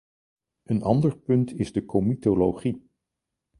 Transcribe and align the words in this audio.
Een 0.63 0.81
ander 0.81 1.17
punt 1.17 1.53
is 1.59 1.71
de 1.71 1.85
comitologie. 1.85 2.89